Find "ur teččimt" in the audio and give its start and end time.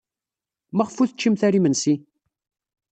1.01-1.41